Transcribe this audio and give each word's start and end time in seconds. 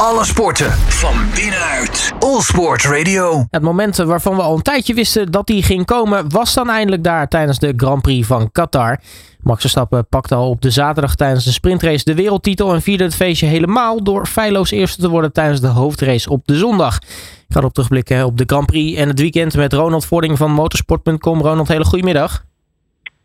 Alle 0.00 0.24
sporten 0.24 0.72
van 0.72 1.14
binnenuit. 1.34 2.12
All 2.18 2.40
Sport 2.40 2.84
Radio. 2.84 3.46
Het 3.50 3.62
moment 3.62 3.96
waarvan 3.96 4.36
we 4.36 4.42
al 4.42 4.54
een 4.54 4.62
tijdje 4.62 4.94
wisten 4.94 5.30
dat 5.30 5.46
die 5.46 5.62
ging 5.62 5.84
komen, 5.84 6.30
was 6.30 6.54
dan 6.54 6.70
eindelijk 6.70 7.04
daar 7.04 7.28
tijdens 7.28 7.58
de 7.58 7.72
Grand 7.76 8.02
Prix 8.02 8.26
van 8.26 8.52
Qatar. 8.52 9.00
Max 9.40 9.60
Verstappen 9.60 10.08
pakte 10.08 10.34
al 10.34 10.50
op 10.50 10.60
de 10.60 10.70
zaterdag 10.70 11.14
tijdens 11.14 11.44
de 11.44 11.52
sprintrace 11.52 12.04
de 12.04 12.14
wereldtitel 12.14 12.74
en 12.74 12.82
vierde 12.82 13.04
het 13.04 13.14
feestje 13.14 13.46
helemaal 13.46 14.04
door 14.04 14.26
feilloos 14.26 14.70
eerste 14.70 15.00
te 15.00 15.08
worden 15.08 15.32
tijdens 15.32 15.60
de 15.60 15.66
hoofdrace 15.66 16.30
op 16.30 16.46
de 16.46 16.56
zondag. 16.56 16.96
Ik 16.96 17.52
ga 17.52 17.58
erop 17.58 17.72
terugblikken 17.72 18.24
op 18.24 18.38
de 18.38 18.44
Grand 18.46 18.66
Prix 18.66 18.98
en 18.98 19.08
het 19.08 19.20
weekend 19.20 19.56
met 19.56 19.72
Ronald 19.72 20.04
Vording 20.04 20.38
van 20.38 20.50
motorsport.com. 20.50 21.40
Ronald, 21.40 21.68
hele 21.68 21.84
goedemiddag. 21.84 22.44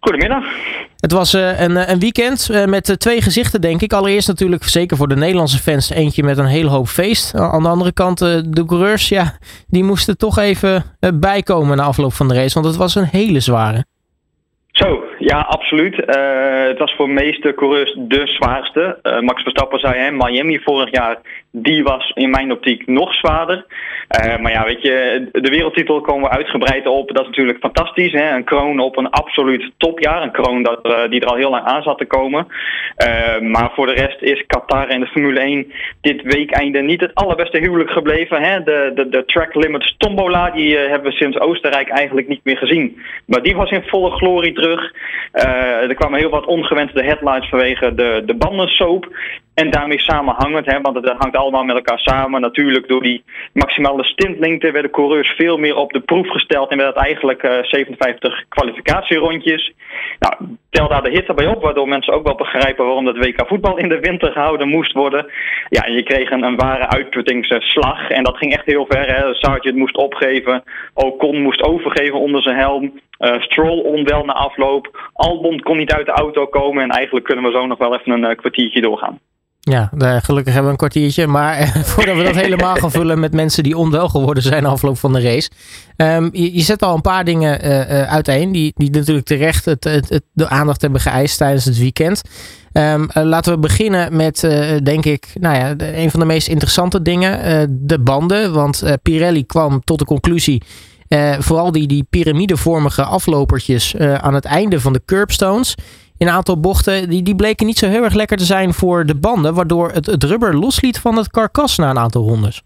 Goedemiddag. 0.02 0.44
Het 0.98 1.12
was 1.12 1.34
uh, 1.34 1.60
een, 1.60 1.92
een, 1.92 2.00
weekend 2.00 2.50
uh, 2.52 2.66
met 2.66 2.90
uh, 2.90 2.96
twee 2.96 3.22
gezichten, 3.22 3.62
denk 3.62 3.82
ik. 3.82 3.94
Allereerst 3.94 4.28
natuurlijk, 4.28 4.64
zeker 4.64 4.98
voor 4.98 5.08
de 5.08 5.16
Nederlandse 5.16 5.58
fans, 5.58 5.90
eentje 5.90 6.24
met 6.24 6.38
een 6.38 6.46
hele 6.46 6.70
hoop 6.70 6.88
feest. 6.88 7.36
Aan 7.36 7.64
de 7.64 7.70
andere 7.70 7.92
kant, 7.92 8.20
de 8.20 8.64
coureurs, 8.66 9.10
ja, 9.10 9.38
die 9.68 9.84
moesten 9.84 10.18
toch 10.18 10.38
even 10.38 10.84
bijkomen 11.14 11.78
na 11.78 11.84
afloop 11.84 12.14
van 12.14 12.28
de 12.28 12.34
race. 12.34 12.54
Want 12.54 12.66
het 12.66 12.76
was 12.76 12.96
een 12.96 13.08
hele 13.12 13.40
zware. 13.40 13.86
Zo, 14.72 15.04
ja, 15.22 15.40
absoluut. 15.40 15.96
het 16.68 16.78
was 16.78 16.94
voor 16.94 17.08
de 17.08 17.14
meeste 17.14 17.54
coureurs 17.54 17.96
de 17.98 18.28
zwaarste. 18.28 19.00
Max 19.22 19.42
Verstappen 19.42 19.80
zei, 19.80 20.00
hè, 20.00 20.12
Miami 20.12 20.60
vorig 20.60 20.92
jaar, 20.92 21.18
die 21.52 21.84
was 21.84 22.12
in 22.16 22.30
mijn 22.30 22.52
optiek 22.52 22.88
nog 22.88 23.14
zwaarder. 23.14 23.66
Uh, 24.24 24.38
maar 24.38 24.52
ja, 24.52 24.66
weet 24.66 24.82
je, 24.82 25.28
de 25.32 25.50
wereldtitel 25.50 26.02
komen 26.02 26.30
we 26.30 26.36
uitgebreid 26.36 26.88
op. 26.88 27.08
Dat 27.08 27.22
is 27.22 27.28
natuurlijk 27.28 27.60
fantastisch. 27.60 28.12
Hè? 28.12 28.36
Een 28.36 28.44
kroon 28.44 28.80
op 28.80 28.98
een 28.98 29.10
absoluut 29.10 29.72
topjaar. 29.78 30.22
Een 30.22 30.32
kroon 30.32 30.64
dat, 30.64 31.10
die 31.10 31.22
er 31.22 31.28
al 31.28 31.36
heel 31.36 31.50
lang 31.50 31.66
aan 31.66 31.84
zat 31.84 31.98
te 31.98 32.06
komen. 32.06 32.48
Maar 33.40 33.72
voor 33.74 33.86
de 33.86 33.94
rest 33.94 34.22
is 34.22 34.44
Qatar 34.48 34.88
en 34.88 35.00
de 35.00 35.08
Formule 35.08 35.40
1 35.40 35.72
dit 36.02 36.22
weekeinde 36.22 36.82
niet 36.82 37.02
het 37.02 37.16
allerbeste 37.16 37.58
huwelijk 37.58 37.90
gebleven. 37.90 38.42
Hè? 38.42 38.64
De, 38.64 38.92
de, 38.96 39.10
de 39.10 39.26
track 39.26 39.56
limits 39.56 39.96
tombola, 39.98 40.50
die 40.50 40.78
hebben 40.78 41.12
we 41.12 41.18
sinds 41.18 41.40
Oostenrijk 41.40 41.90
eigenlijk 41.90 42.28
niet 42.28 42.44
meer 42.44 42.58
gezien. 42.58 43.02
Maar 43.26 43.42
die 43.42 43.56
was 43.56 43.72
in 43.72 43.84
volle 43.84 44.12
glorie 44.12 44.54
terug. 44.54 44.92
Er 45.32 45.96
kwamen 45.96 46.20
heel 46.20 46.30
wat 46.30 46.46
ongewenste 46.46 47.04
headlines 47.04 47.50
vanwege 47.50 47.96
de, 47.96 48.24
de 48.26 48.36
bandensoap. 48.36 49.08
En 49.62 49.70
daarmee 49.70 50.00
samenhangend, 50.00 50.66
hè, 50.66 50.82
want 50.82 50.96
het 50.96 51.16
hangt 51.18 51.36
allemaal 51.36 51.64
met 51.64 51.76
elkaar 51.76 52.00
samen. 52.00 52.42
Natuurlijk 52.42 52.88
door 52.88 53.02
die 53.02 53.24
maximale 53.54 54.04
stintlengte 54.04 54.72
werden 54.72 54.92
coureurs 54.92 55.30
veel 55.30 55.58
meer 55.58 55.76
op 55.76 55.92
de 55.92 56.00
proef 56.00 56.30
gesteld. 56.30 56.70
En 56.70 56.78
werd 56.78 56.96
het 56.96 57.06
eigenlijk 57.06 57.44
uh, 57.44 57.52
57 57.62 58.44
kwalificatierondjes. 58.50 59.74
Nou, 60.20 60.58
tel 60.70 60.88
daar 60.88 61.04
de 61.04 61.10
hitte 61.10 61.34
bij 61.34 61.48
op, 61.48 61.62
waardoor 61.62 61.88
mensen 61.88 62.14
ook 62.14 62.24
wel 62.24 62.36
begrijpen 62.36 62.86
waarom 62.86 63.06
dat 63.06 63.18
WK 63.18 63.48
voetbal 63.48 63.78
in 63.78 63.90
de 63.90 64.00
winter 64.00 64.32
gehouden 64.32 64.68
moest 64.68 64.94
worden. 64.94 65.26
Ja, 65.70 65.86
en 65.86 65.94
je 65.94 66.04
kreeg 66.04 66.32
een, 66.32 66.44
een 66.44 66.58
ware 66.58 66.88
uitputtingsslag. 66.88 68.10
En 68.10 68.24
dat 68.24 68.38
ging 68.38 68.54
echt 68.54 68.66
heel 68.66 68.86
ver. 68.90 69.16
Hè. 69.16 69.34
Sargent 69.34 69.76
moest 69.76 69.98
opgeven. 69.98 70.64
Ocon 70.94 71.42
moest 71.42 71.64
overgeven 71.64 72.20
onder 72.20 72.42
zijn 72.42 72.58
helm. 72.58 73.00
Uh, 73.20 73.42
Stroll 73.42 73.82
onwel 73.82 74.26
na 74.26 74.34
afloop. 74.34 75.10
Albon 75.14 75.60
kon 75.60 75.78
niet 75.78 75.94
uit 75.94 76.06
de 76.06 76.12
auto 76.12 76.46
komen. 76.46 76.84
En 76.84 76.90
eigenlijk 76.90 77.26
kunnen 77.26 77.46
we 77.46 77.52
zo 77.52 77.66
nog 77.66 77.78
wel 77.78 77.96
even 77.96 78.12
een 78.12 78.30
uh, 78.30 78.36
kwartiertje 78.36 78.82
doorgaan. 78.82 79.20
Ja, 79.64 79.92
gelukkig 79.98 80.54
hebben 80.54 80.64
we 80.64 80.70
een 80.70 80.76
kwartiertje. 80.76 81.28
Maar 81.28 81.68
voordat 81.92 82.18
we 82.18 82.24
dat 82.24 82.36
helemaal 82.36 82.76
gaan 82.76 82.92
vullen 82.92 83.20
met 83.20 83.34
mensen 83.34 83.64
die 83.64 83.78
onwel 83.78 84.10
geworden 84.10 84.44
zijn 84.44 84.66
afloop 84.66 84.98
van 84.98 85.14
de 85.14 85.22
race. 85.22 85.50
Um, 85.98 86.30
je, 86.34 86.62
zet 86.62 86.82
al 86.82 86.96
een 86.96 87.02
paar 87.02 87.26
dingen 87.26 87.66
uh, 87.66 87.80
uh, 87.80 88.12
uiteen. 88.12 88.52
Die, 88.52 88.74
die 88.76 88.90
natuurlijk 88.90 89.26
terecht 89.26 89.66
het, 89.66 89.84
het, 89.84 90.22
de 90.34 90.50
aandacht 90.50 90.82
hebben 90.82 91.02
geëist 91.02 91.38
tijdens 91.38 91.66
het 91.66 91.78
weekend. 91.78 92.22
Um, 92.74 93.10
uh, 93.14 93.24
laten 93.24 93.54
we 93.54 93.60
beginnen 93.60 94.16
met, 94.16 94.40
denk 94.84 95.06
ik, 95.06 95.28
nou 95.40 95.56
ja, 95.56 95.74
een 95.78 96.12
van 96.12 96.20
de 96.20 96.26
meest 96.26 96.48
interessante 96.48 97.02
dingen. 97.02 97.78
de 97.88 98.00
banden. 98.00 98.54
Want 98.54 98.84
Pirelli 99.02 99.46
kwam 99.46 99.82
tot 99.84 100.00
de 100.00 100.06
conclusie. 100.06 100.64
vooral 101.40 101.72
die, 101.72 101.88
die 101.88 102.06
piramidevormige 102.10 103.04
aflopertjes 103.04 103.96
aan 103.98 104.34
het 104.34 104.46
einde 104.46 104.80
van 104.80 104.94
de 104.94 105.02
curbstones 105.06 105.76
in 106.22 106.28
een 106.28 106.34
aantal 106.34 106.60
bochten, 106.60 107.10
die, 107.10 107.24
die 107.24 107.36
bleken 107.36 107.66
niet 107.66 107.78
zo 107.78 107.88
heel 107.88 108.04
erg 108.04 108.14
lekker 108.14 108.38
te 108.38 108.46
zijn 108.46 108.74
voor 108.74 109.06
de 109.06 109.16
banden, 109.16 109.54
waardoor 109.54 109.92
het, 109.92 110.06
het 110.06 110.24
rubber 110.24 110.58
losliet 110.58 111.00
van 111.00 111.18
het 111.18 111.32
karkas 111.32 111.78
na 111.78 111.90
een 111.90 111.98
aantal 111.98 112.28
rondes. 112.28 112.62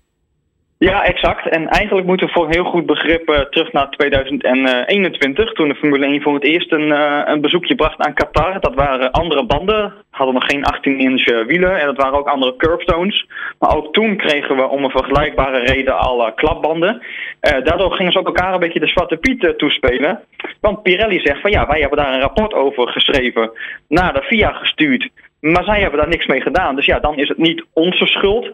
Ja, 0.78 1.04
exact. 1.04 1.50
En 1.50 1.68
eigenlijk 1.68 2.08
moeten 2.08 2.28
we 2.28 2.34
voor 2.34 2.46
een 2.46 2.54
heel 2.54 2.64
goed 2.64 2.86
begrip 2.86 3.30
uh, 3.30 3.40
terug 3.40 3.72
naar 3.72 3.90
2021, 3.90 5.54
toen 5.54 5.68
de 5.68 5.76
Formule 5.76 6.06
1 6.06 6.22
voor 6.22 6.34
het 6.34 6.44
eerst 6.44 6.72
een, 6.72 6.88
uh, 6.88 7.22
een 7.26 7.42
bezoekje 7.42 7.76
bracht 7.76 8.00
aan 8.00 8.14
Qatar. 8.14 8.60
Dat 8.60 8.76
waren 8.76 9.12
andere 9.12 9.46
banden, 9.46 9.94
hadden 10.10 10.34
nog 10.34 10.46
geen 10.46 10.66
18-inch 10.74 11.46
wielen 11.48 11.80
en 11.80 11.86
dat 11.86 11.98
waren 11.98 12.20
ook 12.20 12.28
andere 12.28 12.56
curbstones. 12.56 13.28
Maar 13.60 13.76
ook 13.76 13.94
toen 13.94 14.18
kregen 14.18 14.56
we 14.56 14.68
om 14.68 14.84
een 14.84 14.90
vergelijkbare 14.90 15.60
reden 15.60 16.00
al 16.00 16.28
uh, 16.28 16.36
klapbanden. 16.36 17.02
daardoor 17.40 17.92
gingen 17.92 18.12
ze 18.12 18.20
ook 18.20 18.28
elkaar 18.28 18.54
een 18.54 18.60
beetje 18.60 18.80
de 18.80 18.88
zwarte 18.88 19.18
piet 19.18 19.54
toespelen. 19.58 20.20
Want 20.62 20.84
Pirelli 20.84 21.20
zegt 21.20 21.42
van 21.42 21.52
ja, 21.52 21.68
wij 21.68 21.80
hebben 21.80 21.98
daar 21.98 22.14
een 22.14 22.22
rapport 22.22 22.54
over 22.54 22.88
geschreven, 22.88 23.52
naar 23.88 24.14
de 24.14 24.24
FIA 24.24 24.52
gestuurd. 24.52 25.10
Maar 25.52 25.64
zij 25.64 25.80
hebben 25.82 26.00
daar 26.00 26.08
niks 26.08 26.26
mee 26.26 26.42
gedaan. 26.42 26.76
Dus 26.76 26.86
ja, 26.86 27.00
dan 27.00 27.18
is 27.18 27.28
het 27.28 27.38
niet 27.38 27.66
onze 27.74 28.06
schuld. 28.06 28.46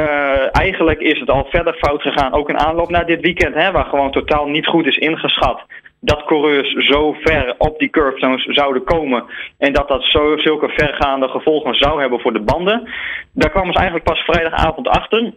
Uh, 0.00 0.56
eigenlijk 0.56 1.00
is 1.00 1.20
het 1.20 1.30
al 1.30 1.46
verder 1.50 1.74
fout 1.74 2.02
gegaan, 2.02 2.32
ook 2.32 2.48
in 2.48 2.58
aanloop 2.58 2.90
naar 2.90 3.06
dit 3.06 3.20
weekend, 3.20 3.54
hè, 3.54 3.72
waar 3.72 3.84
gewoon 3.84 4.10
totaal 4.10 4.46
niet 4.46 4.66
goed 4.66 4.86
is 4.86 4.96
ingeschat 4.96 5.66
dat 6.00 6.24
coureurs 6.24 6.72
zo 6.72 7.12
ver 7.12 7.54
op 7.58 7.78
die 7.78 7.90
curbstones 7.90 8.44
zouden 8.44 8.84
komen 8.84 9.24
en 9.58 9.72
dat 9.72 9.88
dat 9.88 10.04
zulke 10.04 10.68
vergaande 10.68 11.28
gevolgen 11.28 11.74
zou 11.74 12.00
hebben 12.00 12.20
voor 12.20 12.32
de 12.32 12.40
banden. 12.40 12.88
Daar 13.32 13.50
kwamen 13.50 13.72
ze 13.72 13.78
eigenlijk 13.78 14.08
pas 14.08 14.20
vrijdagavond 14.20 14.88
achter. 14.88 15.32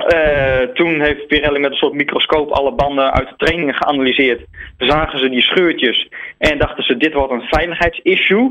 Uh, 0.00 0.74
toen 0.74 1.00
heeft 1.00 1.26
Pirelli 1.26 1.58
met 1.58 1.70
een 1.70 1.76
soort 1.76 1.92
microscoop 1.92 2.50
alle 2.50 2.72
banden 2.72 3.12
uit 3.12 3.28
de 3.28 3.34
trainingen 3.36 3.74
geanalyseerd. 3.74 4.44
Zagen 4.78 5.18
ze 5.18 5.28
die 5.28 5.40
scheurtjes 5.40 6.08
en 6.38 6.58
dachten 6.58 6.84
ze 6.84 6.96
dit 6.96 7.12
wordt 7.12 7.32
een 7.32 7.48
veiligheidsissue. 7.48 8.50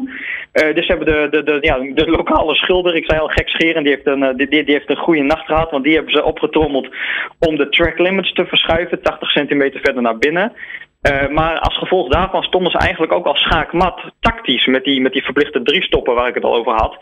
Uh, 0.53 0.75
dus 0.75 0.87
hebben 0.87 1.05
de, 1.05 1.27
de, 1.31 1.43
de, 1.43 1.57
ja, 1.61 1.77
de 1.93 2.09
lokale 2.09 2.55
schilder, 2.55 2.95
ik 2.95 3.05
zei 3.05 3.19
al 3.19 3.27
gek 3.27 3.49
scheren, 3.49 3.83
die 3.83 3.93
heeft, 3.93 4.07
een, 4.07 4.37
die, 4.37 4.47
die 4.47 4.73
heeft 4.73 4.89
een 4.89 4.97
goede 4.97 5.21
nacht 5.21 5.45
gehad. 5.45 5.71
Want 5.71 5.83
die 5.83 5.95
hebben 5.95 6.13
ze 6.13 6.23
opgetrommeld 6.23 6.87
om 7.39 7.55
de 7.55 7.69
track 7.69 7.99
limits 7.99 8.33
te 8.33 8.45
verschuiven, 8.45 9.01
80 9.01 9.29
centimeter 9.29 9.79
verder 9.79 10.01
naar 10.01 10.17
binnen. 10.17 10.53
Uh, 11.01 11.29
maar 11.29 11.59
als 11.59 11.77
gevolg 11.77 12.09
daarvan 12.09 12.43
stonden 12.43 12.71
ze 12.71 12.77
eigenlijk 12.77 13.11
ook 13.11 13.25
al 13.25 13.35
schaakmat 13.35 14.01
tactisch 14.19 14.65
met 14.65 14.83
die, 14.83 15.01
met 15.01 15.13
die 15.13 15.23
verplichte 15.23 15.61
drie 15.61 15.83
stoppen 15.83 16.15
waar 16.15 16.27
ik 16.27 16.33
het 16.33 16.43
al 16.43 16.55
over 16.55 16.73
had. 16.73 16.97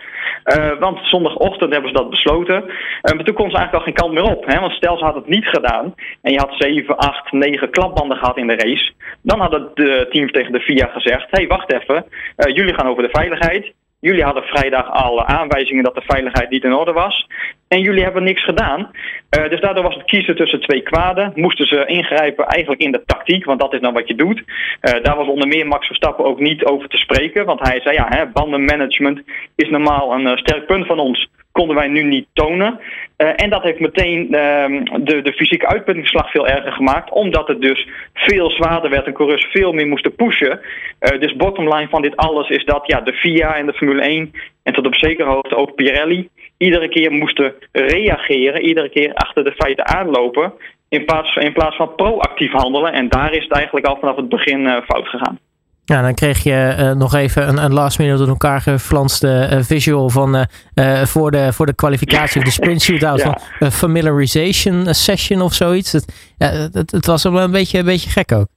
Uh, 0.46 0.80
want 0.80 1.00
zondagochtend 1.02 1.72
hebben 1.72 1.90
ze 1.90 1.98
dat 1.98 2.10
besloten. 2.10 2.64
Uh, 2.64 2.72
maar 3.02 3.24
toen 3.24 3.36
kon 3.36 3.50
ze 3.50 3.58
eigenlijk 3.58 3.74
al 3.74 3.80
geen 3.82 3.94
kant 3.94 4.14
meer 4.14 4.32
op. 4.32 4.46
Hè? 4.46 4.60
Want 4.60 4.72
stel 4.72 4.98
ze 4.98 5.04
had 5.04 5.16
het 5.16 5.28
niet 5.28 5.46
gedaan 5.46 5.94
en 6.22 6.32
je 6.32 6.40
had 6.40 6.54
7, 6.58 6.98
8, 6.98 7.32
9 7.32 7.70
klapbanden 7.70 8.18
gehad 8.18 8.38
in 8.38 8.48
de 8.48 8.56
race. 8.56 8.92
Dan 9.22 9.40
hadden 9.40 9.72
de 9.74 10.08
teams 10.10 10.32
tegen 10.32 10.52
de 10.52 10.62
FIA 10.62 10.88
gezegd, 10.88 11.32
hé 11.32 11.38
hey, 11.38 11.48
wacht 11.48 11.74
even, 11.74 12.06
jullie 12.54 12.74
gaan 12.74 12.88
over 12.88 13.04
de 13.04 13.10
veiligheid. 13.12 13.74
Jullie 14.00 14.24
hadden 14.24 14.44
vrijdag 14.44 14.92
al 14.92 15.26
aanwijzingen 15.26 15.84
dat 15.84 15.96
de 15.96 16.04
veiligheid 16.06 16.50
niet 16.50 16.64
in 16.64 16.74
orde 16.74 16.92
was. 16.92 17.28
En 17.68 17.82
jullie 17.82 18.04
hebben 18.04 18.24
niks 18.24 18.44
gedaan. 18.44 18.80
Uh, 18.80 19.50
dus 19.50 19.62
daardoor 19.62 19.84
was 19.84 19.96
het 19.96 20.06
kiezen 20.06 20.36
tussen 20.36 20.62
twee 20.62 20.82
kwaden. 20.82 21.32
Moesten 21.36 21.68
ze 21.68 21.86
ingrijpen 21.86 22.46
eigenlijk 22.46 22.82
in 22.82 22.92
de 22.92 23.04
tactiek, 23.06 23.46
want 23.46 23.60
dat 23.60 23.74
is 23.74 23.80
dan 23.80 23.94
wat 23.94 24.08
je 24.08 24.16
doet. 24.16 24.38
Uh, 24.38 25.04
daar 25.04 25.16
was 25.16 25.28
onder 25.28 25.48
meer 25.48 25.68
Max 25.68 25.88
Verstappen 25.88 26.26
ook 26.26 26.40
niet 26.40 26.66
over 26.66 26.90
te 26.90 26.98
spreken. 26.98 27.46
Want 27.46 27.60
hij 27.60 27.82
zei, 27.82 27.96
ja, 27.96 28.08
hè, 28.10 28.26
bandenmanagement 28.26 29.22
is 29.56 29.70
normaal 29.70 30.14
een 30.14 30.28
uh, 30.28 30.36
sterk 30.36 30.66
punt 30.66 30.86
van 30.86 31.00
ons 31.00 31.30
konden 31.58 31.76
wij 31.76 31.88
nu 31.88 32.04
niet 32.04 32.28
tonen. 32.34 32.80
Uh, 33.18 33.30
en 33.36 33.50
dat 33.50 33.64
heeft 33.64 33.80
meteen 33.80 34.22
uh, 34.22 34.84
de, 35.04 35.22
de 35.22 35.34
fysieke 35.34 35.68
uitputtingsslag 35.68 36.32
veel 36.32 36.48
erger 36.48 36.72
gemaakt, 36.72 37.12
omdat 37.12 37.48
het 37.48 37.62
dus 37.62 37.88
veel 38.14 38.52
zwaarder 38.52 38.90
werd 38.90 39.06
en 39.06 39.14
coureurs 39.14 39.48
veel 39.52 39.74
meer 39.74 39.88
moesten 39.88 40.16
pushen. 40.16 40.60
Uh, 41.00 41.20
dus 41.20 41.36
bottomline 41.36 41.88
van 41.90 42.02
dit 42.02 42.16
alles 42.16 42.50
is 42.50 42.66
dat 42.66 42.84
ja, 42.86 43.02
de 43.02 43.14
FIA 43.14 43.56
en 43.56 43.66
de 43.66 43.74
Formule 43.74 44.02
1 44.02 44.34
en 44.64 44.74
tot 44.74 44.86
op 44.86 44.96
zekere 44.96 45.30
hoogte 45.30 45.56
ook 45.56 45.76
Pirelli 45.76 46.30
iedere 46.58 46.90
keer 46.90 47.12
moesten 47.12 47.54
reageren, 47.72 48.62
iedere 48.62 48.90
keer 48.90 49.14
achter 49.14 49.44
de 49.44 49.52
feiten 49.52 49.88
aanlopen, 49.88 50.54
in 50.90 51.06
plaats, 51.06 51.36
in 51.36 51.54
plaats 51.54 51.76
van 51.76 51.96
proactief 51.96 52.52
handelen. 52.52 52.94
En 52.94 53.10
daar 53.10 53.34
is 53.34 53.44
het 53.44 53.54
eigenlijk 53.54 53.86
al 53.86 53.98
vanaf 54.00 54.16
het 54.16 54.30
begin 54.30 54.82
fout 54.86 55.08
gegaan. 55.08 55.40
Ja, 55.90 56.02
dan 56.02 56.14
kreeg 56.14 56.44
je 56.44 56.76
uh, 56.80 56.92
nog 56.92 57.14
even 57.14 57.48
een, 57.48 57.64
een 57.64 57.74
last 57.74 57.98
minute 57.98 58.24
in 58.24 58.30
elkaar 58.30 58.62
geflanste 58.62 59.50
uh, 59.52 59.60
visual 59.62 60.10
van 60.10 60.36
uh, 60.36 61.04
voor, 61.04 61.32
de, 61.32 61.54
voor 61.54 61.66
de 61.66 61.74
kwalificatie 61.74 62.40
of 62.40 62.46
de 62.46 62.52
sprint 62.52 62.82
shootout 62.82 63.20
ja. 63.24 63.40
van 63.60 63.72
familiarization 63.72 64.94
session 64.94 65.42
of 65.42 65.54
zoiets. 65.54 65.92
Het, 65.92 66.14
ja, 66.38 66.48
het, 66.72 66.92
het 66.92 67.06
was 67.06 67.24
wel 67.24 67.40
een 67.40 67.52
beetje, 67.52 67.80
een 67.80 67.86
beetje 67.86 68.10
gek 68.10 68.32
ook. 68.32 68.48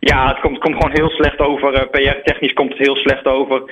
Ja, 0.00 0.28
het 0.28 0.40
komt, 0.40 0.58
komt 0.58 0.74
gewoon 0.74 0.96
heel 0.96 1.10
slecht 1.10 1.38
over. 1.38 1.74
Uh, 1.74 1.80
PR-technisch 1.90 2.52
komt 2.52 2.70
het 2.70 2.78
heel 2.78 2.96
slecht 2.96 3.26
over. 3.26 3.62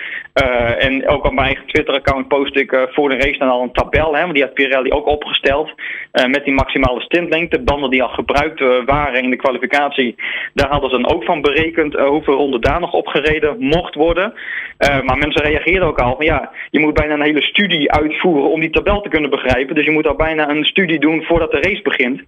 Uh, 0.43 0.84
en 0.84 1.08
ook 1.08 1.25
op 1.25 1.32
mijn 1.32 1.46
eigen 1.46 1.67
Twitter-account 1.67 2.28
post 2.28 2.56
ik 2.56 2.73
uh, 2.73 2.82
voor 2.87 3.08
de 3.08 3.17
race 3.17 3.38
dan 3.38 3.49
al 3.49 3.62
een 3.62 3.73
tabel. 3.73 4.14
Hè, 4.14 4.20
want 4.20 4.34
die 4.34 4.43
had 4.43 4.55
Pirelli 4.55 4.90
ook 4.90 5.06
opgesteld. 5.06 5.75
met 6.12 6.44
die 6.44 6.55
maximale 6.55 7.00
stintlengte. 7.00 7.62
Banden 7.62 7.90
die 7.90 8.02
al 8.02 8.08
gebruikt 8.08 8.84
waren 8.84 9.23
in 9.23 9.31
de 9.31 9.37
kwalificatie. 9.37 10.14
Daar 10.55 10.69
hadden 10.69 10.90
ze 10.90 11.00
dan 11.00 11.14
ook 11.14 11.25
van 11.25 11.40
berekend 11.40 11.94
hoeveel 11.94 12.34
ronden 12.34 12.61
daar 12.61 12.81
nog 12.81 12.93
opgereden 12.93 13.56
mocht 13.58 13.94
worden. 13.94 14.34
maar 14.79 15.19
mensen 15.19 15.43
reageerden 15.43 15.88
ook 15.88 15.99
al 15.99 16.17
van 16.17 16.25
ja, 16.25 16.50
je 16.70 16.81
moet 16.81 16.94
bijna 16.94 17.14
een 17.14 17.22
hele 17.22 17.43
studie 17.43 17.93
uitvoeren 17.93 18.50
om 18.50 18.61
die 18.61 18.70
tabel 18.70 19.00
te 19.00 19.08
kunnen 19.08 19.31
begrijpen. 19.31 19.75
Dus 19.75 19.84
je 19.84 19.90
moet 19.90 20.06
al 20.06 20.17
bijna 20.17 20.49
een 20.49 20.64
studie 20.64 20.99
doen 20.99 21.22
voordat 21.22 21.50
de 21.50 21.61
race 21.61 21.82
begint 21.82 22.22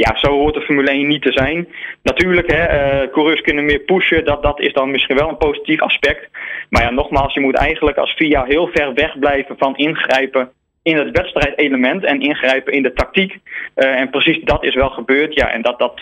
ja, 0.00 0.16
zo 0.16 0.30
hoort 0.30 0.54
de 0.54 0.60
Formule 0.60 0.90
1 0.90 1.08
niet 1.08 1.22
te 1.22 1.32
zijn. 1.32 1.68
Natuurlijk, 2.02 2.52
hè, 2.52 2.64
uh, 3.02 3.12
coureurs 3.12 3.40
kunnen 3.40 3.64
meer 3.64 3.78
pushen. 3.78 4.24
Dat, 4.24 4.42
dat 4.42 4.60
is 4.60 4.72
dan 4.72 4.90
misschien 4.90 5.16
wel 5.16 5.28
een 5.28 5.36
positief 5.36 5.80
aspect. 5.80 6.28
Maar 6.70 6.82
ja, 6.82 6.90
nogmaals, 6.90 7.34
je 7.34 7.40
moet 7.40 7.56
eigenlijk 7.56 7.96
als 7.96 8.14
VIA 8.16 8.44
heel 8.44 8.68
ver 8.72 8.94
weg 8.94 9.18
blijven 9.18 9.54
van 9.58 9.76
ingrijpen 9.76 10.50
in 10.82 10.96
het 10.96 11.10
wedstrijdelement 11.10 12.04
en 12.04 12.20
ingrijpen 12.20 12.72
in 12.72 12.82
de 12.82 12.92
tactiek. 12.92 13.38
Uh, 13.76 14.00
en 14.00 14.10
precies 14.10 14.44
dat 14.44 14.64
is 14.64 14.74
wel 14.74 14.90
gebeurd. 14.90 15.34
Ja, 15.34 15.50
en 15.50 15.62
dat, 15.62 15.78
dat 15.78 16.00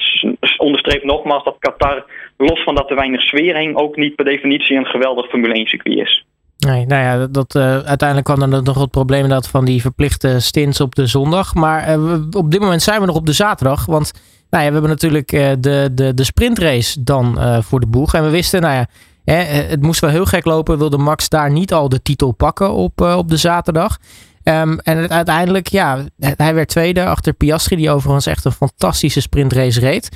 onderstreept 0.57 1.05
nogmaals 1.05 1.45
dat 1.45 1.57
Qatar, 1.59 2.05
los 2.37 2.63
van 2.63 2.75
dat 2.75 2.91
er 2.91 2.97
weinig 2.97 3.23
sfeer 3.23 3.57
hing, 3.57 3.77
ook 3.77 3.97
niet 3.97 4.15
per 4.15 4.25
definitie 4.25 4.77
een 4.77 4.87
geweldig 4.87 5.29
Formule 5.29 5.55
1 5.55 5.67
circuit 5.67 5.99
is. 5.99 6.27
Nee, 6.59 6.87
nou 6.87 7.03
ja, 7.03 7.27
dat, 7.27 7.55
uh, 7.55 7.63
uiteindelijk 7.63 8.25
kwam 8.25 8.43
er 8.43 8.63
nog 8.63 8.81
het 8.81 8.91
probleem 8.91 9.29
dat 9.29 9.49
van 9.49 9.65
die 9.65 9.81
verplichte 9.81 10.41
stints 10.41 10.81
op 10.81 10.95
de 10.95 11.07
zondag. 11.07 11.55
Maar 11.55 11.99
uh, 11.99 12.13
op 12.31 12.51
dit 12.51 12.61
moment 12.61 12.83
zijn 12.83 13.01
we 13.01 13.07
nog 13.07 13.17
op 13.17 13.27
de 13.27 13.33
zaterdag. 13.33 13.87
Want 13.87 14.13
nou 14.51 14.63
ja, 14.63 14.69
we 14.69 14.73
hebben 14.73 14.91
natuurlijk 14.91 15.33
uh, 15.33 15.51
de, 15.59 15.91
de, 15.93 16.15
de 16.15 16.25
sprintrace 16.25 17.03
dan 17.03 17.39
voor 17.63 17.81
de 17.81 17.87
boeg. 17.87 18.15
En 18.15 18.25
we 18.25 18.31
wisten, 18.31 18.61
nou 18.61 18.75
ja, 18.75 18.87
hè, 19.25 19.35
het 19.45 19.83
moest 19.83 20.01
wel 20.01 20.11
heel 20.11 20.27
gek 20.27 20.45
lopen. 20.45 20.79
Wilde 20.79 20.99
Max 20.99 21.29
daar 21.29 21.51
niet 21.51 21.73
al 21.73 21.89
de 21.89 22.03
titel 22.03 22.33
pakken 22.33 22.73
op, 22.73 23.01
op 23.01 23.29
de 23.29 23.37
zaterdag. 23.37 23.99
Um, 24.43 24.79
en 24.79 25.11
uiteindelijk, 25.11 25.69
ja, 25.69 26.05
hij 26.19 26.55
werd 26.55 26.69
tweede 26.69 27.05
achter 27.05 27.33
Piastri, 27.33 27.77
die 27.77 27.91
overigens 27.91 28.27
echt 28.27 28.45
een 28.45 28.53
fantastische 28.53 29.21
sprintrace 29.21 29.81
reed. 29.81 30.09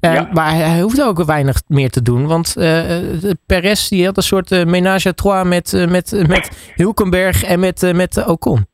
Uh, 0.00 0.32
Maar 0.32 0.54
hij 0.54 0.80
hoeft 0.80 1.02
ook 1.02 1.24
weinig 1.24 1.62
meer 1.66 1.90
te 1.90 2.02
doen. 2.02 2.26
Want 2.26 2.54
uh, 2.58 2.84
Perez 3.46 3.88
die 3.88 4.04
had 4.04 4.16
een 4.16 4.22
soort 4.22 4.50
uh, 4.50 4.64
menage 4.64 5.08
à 5.08 5.12
trois 5.12 5.44
met, 5.44 5.86
met, 5.88 6.28
met 6.28 6.50
Hulkenberg 6.74 7.44
en 7.44 7.60
met, 7.60 7.92
met 7.94 8.26
Ocon. 8.26 8.66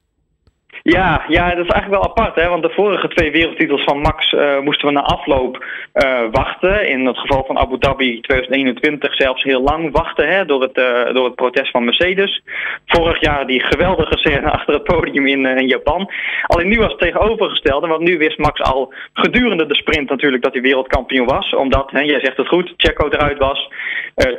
Ja, 0.89 1.25
ja, 1.29 1.55
dat 1.55 1.65
is 1.65 1.73
eigenlijk 1.73 2.03
wel 2.03 2.11
apart, 2.11 2.35
hè? 2.35 2.49
want 2.49 2.63
de 2.63 2.71
vorige 2.71 3.09
twee 3.09 3.31
wereldtitels 3.31 3.85
van 3.85 4.01
Max 4.01 4.33
uh, 4.33 4.59
moesten 4.61 4.87
we 4.87 4.93
na 4.93 5.01
afloop 5.01 5.65
uh, 5.95 6.21
wachten. 6.31 6.89
In 6.89 7.07
het 7.07 7.19
geval 7.19 7.45
van 7.47 7.59
Abu 7.59 7.79
Dhabi 7.79 8.21
2021 8.21 9.15
zelfs 9.15 9.43
heel 9.43 9.63
lang 9.63 9.93
wachten 9.93 10.29
hè? 10.29 10.45
Door, 10.45 10.63
het, 10.63 10.77
uh, 10.79 11.15
door 11.15 11.25
het 11.25 11.35
protest 11.35 11.71
van 11.71 11.85
Mercedes. 11.85 12.43
Vorig 12.87 13.21
jaar 13.21 13.47
die 13.47 13.63
geweldige 13.63 14.19
scène 14.19 14.51
achter 14.51 14.75
het 14.75 14.85
podium 14.85 15.27
in, 15.27 15.47
in 15.47 15.67
Japan. 15.67 16.11
Alleen 16.47 16.69
nu 16.69 16.79
was 16.79 16.91
het 16.91 17.01
tegenovergestelde, 17.01 17.87
want 17.87 18.01
nu 18.01 18.19
wist 18.19 18.39
Max 18.39 18.61
al 18.61 18.93
gedurende 19.13 19.67
de 19.67 19.75
sprint 19.75 20.09
natuurlijk 20.11 20.43
dat 20.43 20.53
hij 20.53 20.63
wereldkampioen 20.63 21.27
was. 21.27 21.55
Omdat, 21.55 21.91
hè, 21.91 22.01
jij 22.01 22.21
zegt 22.21 22.37
het 22.37 22.49
goed, 22.49 22.75
Checo 22.77 23.09
eruit 23.09 23.39
was. 23.39 23.69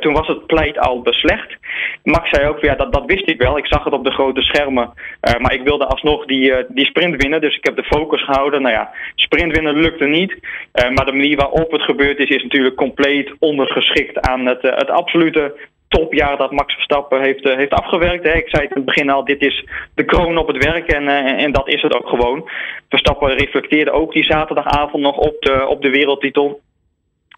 toen 0.00 0.12
was 0.12 0.26
het 0.26 0.46
pleit 0.46 0.78
al 0.78 1.02
beslecht. 1.02 1.56
Max 2.02 2.30
zei 2.30 2.48
ook, 2.48 2.60
ja, 2.60 2.74
dat, 2.74 2.92
dat 2.92 3.04
wist 3.06 3.28
ik 3.28 3.40
wel. 3.40 3.58
Ik 3.58 3.66
zag 3.66 3.84
het 3.84 3.92
op 3.92 4.04
de 4.04 4.10
grote 4.10 4.42
schermen. 4.42 4.92
maar 5.38 5.54
ik 5.54 5.62
wilde 5.62 5.86
alsnog 5.86 6.24
die 6.24 6.50
uh, 6.50 6.56
die 6.68 6.86
sprint 6.86 7.22
winnen. 7.22 7.40
Dus 7.40 7.56
ik 7.56 7.64
heb 7.64 7.76
de 7.76 7.84
focus 7.84 8.24
gehouden. 8.24 8.62
Nou 8.62 8.74
ja, 8.74 8.90
sprint 9.14 9.52
winnen 9.52 9.80
lukte 9.80 10.06
niet. 10.06 10.32
Uh, 10.32 10.90
maar 10.90 11.06
de 11.06 11.12
manier 11.12 11.36
waarop 11.36 11.70
het 11.70 11.82
gebeurd 11.82 12.18
is, 12.18 12.28
is 12.28 12.42
natuurlijk 12.42 12.76
compleet 12.76 13.32
ondergeschikt 13.38 14.20
aan 14.20 14.46
het, 14.46 14.62
het 14.62 14.90
absolute 14.90 15.54
topjaar 15.88 16.36
dat 16.36 16.52
Max 16.52 16.74
Verstappen 16.74 17.22
heeft, 17.22 17.44
heeft 17.44 17.72
afgewerkt. 17.72 18.24
Hè. 18.24 18.32
Ik 18.32 18.48
zei 18.48 18.62
het 18.62 18.70
in 18.70 18.76
het 18.76 18.84
begin 18.84 19.10
al, 19.10 19.24
dit 19.24 19.42
is 19.42 19.64
de 19.94 20.04
kroon 20.04 20.38
op 20.38 20.46
het 20.46 20.64
werk 20.64 20.92
en, 20.92 21.08
en 21.38 21.52
dat 21.52 21.68
is 21.68 21.82
het 21.82 21.94
ook 21.94 22.08
gewoon. 22.08 22.50
Verstappen 22.88 23.36
reflecteerde 23.36 23.90
ook 23.90 24.12
die 24.12 24.24
zaterdagavond 24.24 25.02
nog 25.02 25.16
op 25.16 25.36
de, 25.40 25.66
op 25.66 25.82
de 25.82 25.90
wereldtitel. 25.90 26.60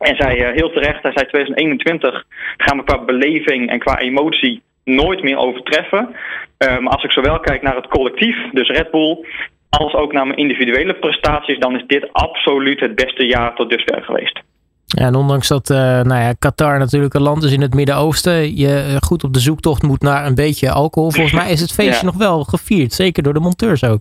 En 0.01 0.17
zei 0.17 0.45
heel 0.45 0.71
terecht, 0.71 1.03
hij 1.03 1.13
zei 1.13 1.27
2021 1.27 2.25
gaan 2.57 2.77
we 2.77 2.85
qua 2.85 3.05
beleving 3.05 3.71
en 3.71 3.79
qua 3.79 3.99
emotie 3.99 4.63
nooit 4.85 5.23
meer 5.23 5.37
overtreffen. 5.37 6.09
Uh, 6.09 6.79
maar 6.79 6.93
als 6.93 7.05
ik 7.05 7.13
zowel 7.13 7.41
kijk 7.41 7.63
naar 7.63 7.77
het 7.77 7.89
collectief, 7.89 8.37
dus 8.53 8.69
Red 8.69 8.91
Bull, 8.91 9.27
als 9.69 9.95
ook 9.95 10.13
naar 10.13 10.27
mijn 10.27 10.39
individuele 10.39 10.95
prestaties, 10.95 11.59
dan 11.59 11.75
is 11.77 11.85
dit 11.87 12.13
absoluut 12.13 12.81
het 12.81 12.95
beste 12.95 13.27
jaar 13.27 13.55
tot 13.55 13.71
dusver 13.71 14.03
geweest. 14.03 14.41
Ja, 14.87 15.05
en 15.05 15.15
ondanks 15.15 15.49
dat 15.49 15.71
uh, 15.71 15.77
nou 15.79 16.21
ja, 16.21 16.33
Qatar 16.39 16.79
natuurlijk 16.79 17.15
een 17.15 17.23
land 17.23 17.43
is 17.43 17.53
in 17.53 17.61
het 17.61 17.75
Midden-Oosten, 17.75 18.57
je 18.57 18.75
eh, 18.75 18.97
goed 19.01 19.25
op 19.25 19.33
de 19.33 19.41
zoektocht 19.41 19.83
moet 19.83 20.03
naar 20.03 20.27
een 20.27 20.35
beetje 20.35 20.71
alcohol. 20.71 21.11
Volgens 21.11 21.35
mij 21.43 21.51
is 21.51 21.61
het 21.61 21.73
feestje 21.73 22.07
nog 22.07 22.17
wel 22.17 22.45
gevierd, 22.45 22.93
zeker 22.93 23.23
door 23.23 23.35
de 23.35 23.41
monteurs 23.41 23.85
ook. 23.85 24.01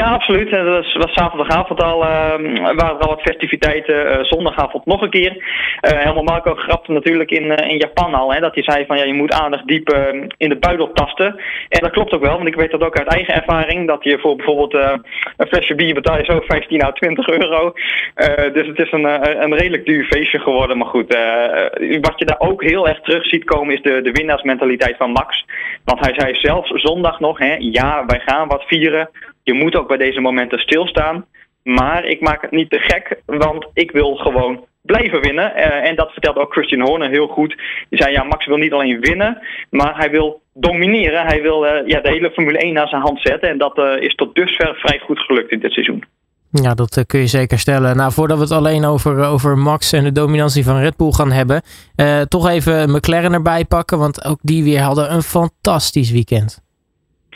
Ja, 0.00 0.10
absoluut. 0.10 0.50
Dat 0.50 0.66
was, 0.66 0.94
was 0.94 1.12
zaterdagavond 1.12 1.82
al, 1.82 2.02
uh, 2.02 2.08
waren 2.76 2.96
er 2.96 2.98
al 2.98 3.08
wat 3.08 3.20
festiviteiten. 3.20 4.06
Uh, 4.06 4.24
zondagavond 4.24 4.86
nog 4.86 5.02
een 5.02 5.10
keer. 5.10 5.36
Uh, 5.36 5.98
helemaal 5.98 6.22
Marco 6.22 6.54
grapte 6.54 6.92
natuurlijk 6.92 7.30
in, 7.30 7.56
in 7.56 7.76
Japan 7.76 8.14
al. 8.14 8.32
Hè, 8.32 8.40
dat 8.40 8.54
hij 8.54 8.62
zei 8.62 8.86
van 8.86 8.96
ja, 8.96 9.04
je 9.04 9.14
moet 9.14 9.32
aandacht 9.32 9.66
diep 9.66 9.88
in 10.36 10.48
de 10.48 10.56
buidel 10.56 10.92
tasten. 10.92 11.40
En 11.68 11.80
dat 11.80 11.90
klopt 11.90 12.12
ook 12.14 12.22
wel, 12.22 12.36
want 12.36 12.48
ik 12.48 12.54
weet 12.54 12.70
dat 12.70 12.82
ook 12.82 12.98
uit 12.98 13.06
eigen 13.06 13.34
ervaring. 13.34 13.86
Dat 13.86 14.04
je 14.04 14.18
voor 14.18 14.36
bijvoorbeeld 14.36 14.74
een 15.36 15.46
flesje 15.46 15.74
bier 15.74 15.94
betaal 15.94 16.18
je 16.18 16.24
zo 16.24 16.40
15 16.46 16.82
à 16.82 16.92
20 16.92 17.28
euro. 17.28 17.72
dus 18.52 18.66
het 18.66 18.78
is 18.78 18.92
een, 18.92 19.04
een 19.42 19.54
redelijk 19.54 19.86
duur 19.86 20.04
feestje 20.04 20.38
geworden. 20.38 20.78
Maar 20.78 20.86
goed, 20.86 21.16
wat 22.00 22.18
je 22.18 22.24
daar 22.24 22.40
ook 22.40 22.62
heel 22.62 22.88
erg 22.88 23.00
terug 23.00 23.26
ziet 23.26 23.44
komen 23.44 23.74
is 23.74 23.82
de, 23.82 24.02
de 24.02 24.12
winnaarsmentaliteit 24.12 24.96
van 24.96 25.10
Max. 25.10 25.44
Want 25.84 26.00
hij 26.00 26.14
zei 26.16 26.34
zelfs 26.34 26.70
zondag 26.70 27.20
nog, 27.20 27.38
hè, 27.38 27.56
ja, 27.58 28.04
wij 28.06 28.20
gaan 28.26 28.48
wat 28.48 28.64
vieren 28.66 29.10
je 29.44 29.54
moet 29.54 29.76
ook 29.76 29.88
bij 29.88 29.96
deze 29.96 30.20
momenten 30.20 30.58
stilstaan. 30.58 31.24
Maar 31.62 32.04
ik 32.04 32.20
maak 32.20 32.42
het 32.42 32.50
niet 32.50 32.70
te 32.70 32.78
gek, 32.78 33.20
want 33.26 33.66
ik 33.72 33.90
wil 33.90 34.14
gewoon 34.14 34.64
blijven 34.82 35.20
winnen. 35.20 35.52
Uh, 35.56 35.88
en 35.88 35.96
dat 35.96 36.12
vertelt 36.12 36.36
ook 36.36 36.52
Christian 36.52 36.86
Horner 36.86 37.10
heel 37.10 37.26
goed. 37.26 37.56
Die 37.88 38.02
zei, 38.02 38.12
ja, 38.12 38.22
Max 38.22 38.46
wil 38.46 38.56
niet 38.56 38.72
alleen 38.72 39.00
winnen, 39.00 39.38
maar 39.70 39.96
hij 39.96 40.10
wil 40.10 40.42
domineren. 40.54 41.26
Hij 41.26 41.42
wil 41.42 41.66
uh, 41.66 41.86
ja, 41.86 42.00
de 42.00 42.08
hele 42.08 42.30
Formule 42.30 42.58
1 42.58 42.74
naar 42.74 42.88
zijn 42.88 43.02
hand 43.02 43.20
zetten. 43.20 43.48
En 43.48 43.58
dat 43.58 43.78
uh, 43.78 44.02
is 44.02 44.14
tot 44.14 44.34
dusver 44.34 44.74
vrij 44.74 44.98
goed 44.98 45.18
gelukt 45.18 45.50
in 45.50 45.60
dit 45.60 45.72
seizoen. 45.72 46.04
Ja, 46.50 46.74
dat 46.74 47.04
kun 47.06 47.20
je 47.20 47.26
zeker 47.26 47.58
stellen. 47.58 47.96
Nou, 47.96 48.12
voordat 48.12 48.36
we 48.36 48.42
het 48.42 48.52
alleen 48.52 48.84
over, 48.84 49.24
over 49.24 49.58
Max 49.58 49.92
en 49.92 50.04
de 50.04 50.12
dominantie 50.12 50.64
van 50.64 50.80
Red 50.80 50.96
Bull 50.96 51.12
gaan 51.12 51.32
hebben, 51.32 51.62
toch 52.28 52.48
even 52.48 52.90
McLaren 52.90 53.32
erbij 53.32 53.64
pakken, 53.64 53.98
want 53.98 54.24
ook 54.24 54.38
die 54.42 54.64
weer 54.64 54.80
hadden 54.80 55.12
een 55.12 55.22
fantastisch 55.22 56.10
weekend. 56.10 56.62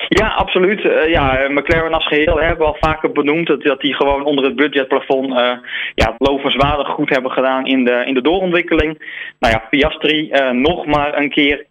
Ja, 0.08 0.28
absoluut. 0.28 0.84
Uh, 0.84 1.08
ja, 1.08 1.48
McLaren 1.48 1.92
als 1.92 2.06
geheel 2.06 2.38
hebben 2.38 2.58
we 2.58 2.64
al 2.72 2.76
vaker 2.80 3.12
benoemd 3.12 3.46
dat, 3.46 3.62
dat 3.62 3.80
die 3.80 3.94
gewoon 3.94 4.24
onder 4.24 4.44
het 4.44 4.56
budgetplafond 4.56 5.30
uh, 5.30 5.52
ja, 5.94 6.14
lovenswaardig 6.18 6.88
goed 6.88 7.08
hebben 7.10 7.30
gedaan 7.30 7.66
in 7.66 7.84
de, 7.84 8.02
in 8.06 8.14
de 8.14 8.22
doorontwikkeling. 8.22 8.98
Nou 9.38 9.54
ja, 9.54 9.66
Piastri 9.70 10.28
uh, 10.30 10.50
nog 10.50 10.86
maar 10.86 11.18
een 11.18 11.30
keer 11.30 11.66